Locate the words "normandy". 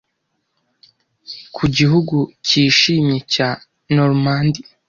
3.95-4.61